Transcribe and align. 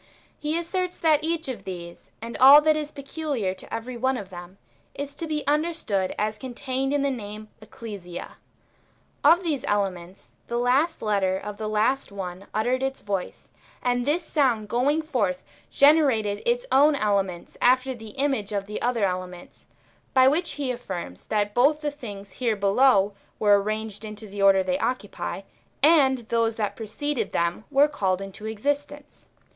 He 0.39 0.57
asserts 0.57 0.97
that 0.97 1.23
each 1.23 1.47
of 1.47 1.63
these, 1.63 2.09
and 2.23 2.35
all 2.37 2.59
that 2.61 2.75
is 2.75 2.89
peculiar 2.89 3.53
to 3.53 3.71
every 3.71 3.97
one 3.97 4.17
of 4.17 4.31
them, 4.31 4.57
is 4.95 5.13
to 5.13 5.27
be 5.27 5.45
understood 5.45 6.15
as 6.17 6.39
contained 6.39 6.91
in 6.91 7.03
the 7.03 7.11
name 7.11 7.49
Ecclesia. 7.61 8.37
Of 9.23 9.43
these 9.43 9.63
elements, 9.67 10.31
the 10.47 10.57
last 10.57 11.03
letter 11.03 11.37
of 11.37 11.57
the 11.57 11.67
last 11.69 12.11
one 12.11 12.47
uttered 12.51 12.81
its 12.81 13.01
voice, 13.01 13.51
and 13.83 14.03
this 14.03 14.23
sound 14.23 14.69
"^ 14.69 14.83
goii^g 14.85 15.05
forth 15.05 15.43
generated 15.69 16.41
its 16.47 16.65
own 16.71 16.95
elements 16.95 17.55
after 17.61 17.93
the 17.93 18.15
image 18.17 18.51
of 18.51 18.65
the 18.65 18.81
[other] 18.81 19.05
elements, 19.05 19.67
by 20.15 20.27
which 20.27 20.53
he 20.53 20.71
affirms, 20.71 21.25
that 21.25 21.53
both 21.53 21.81
the 21.81 21.91
things 21.91 22.31
here 22.31 22.55
below 22.55 23.13
were 23.37 23.61
arrane^ed 23.63 24.03
into 24.03 24.25
the 24.25 24.41
order 24.41 24.63
thev 24.63 24.81
occupy, 24.81 25.43
and 25.83 26.27
those 26.29 26.55
that 26.55 26.75
preceded 26.75 27.33
them 27.33 27.65
were 27.69 27.87
called 27.87 28.19
into 28.19 28.47
exist 28.47 28.91
ence. 28.91 29.27